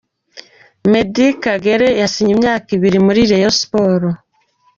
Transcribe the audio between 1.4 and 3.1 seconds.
Kagere yasinye imyaka ibiri